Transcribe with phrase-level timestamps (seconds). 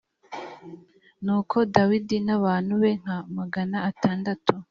[1.23, 4.53] nuko dawidi n abantu be nka magana atandatu